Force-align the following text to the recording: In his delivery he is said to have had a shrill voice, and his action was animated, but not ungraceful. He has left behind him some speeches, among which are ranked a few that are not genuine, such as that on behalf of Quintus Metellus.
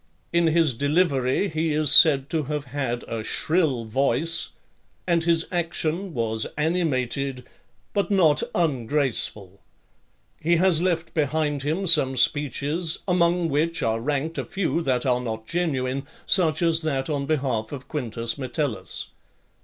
In 0.33 0.47
his 0.47 0.73
delivery 0.73 1.47
he 1.47 1.71
is 1.73 1.91
said 1.91 2.27
to 2.31 2.45
have 2.45 2.65
had 2.65 3.03
a 3.03 3.23
shrill 3.23 3.85
voice, 3.85 4.49
and 5.05 5.23
his 5.23 5.45
action 5.51 6.15
was 6.15 6.47
animated, 6.57 7.45
but 7.93 8.09
not 8.09 8.41
ungraceful. 8.55 9.59
He 10.39 10.55
has 10.55 10.81
left 10.81 11.13
behind 11.13 11.61
him 11.61 11.85
some 11.85 12.17
speeches, 12.17 12.97
among 13.07 13.47
which 13.47 13.83
are 13.83 13.99
ranked 14.01 14.39
a 14.39 14.43
few 14.43 14.81
that 14.81 15.05
are 15.05 15.21
not 15.21 15.45
genuine, 15.45 16.07
such 16.25 16.63
as 16.63 16.81
that 16.81 17.07
on 17.07 17.27
behalf 17.27 17.71
of 17.71 17.87
Quintus 17.87 18.39
Metellus. 18.39 19.09